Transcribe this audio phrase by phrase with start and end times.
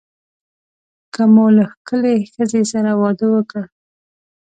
[1.13, 3.63] که مو له ښکلې ښځې سره واده وکړ.